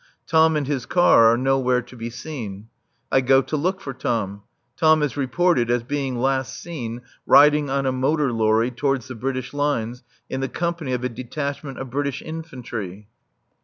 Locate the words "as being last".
5.69-6.59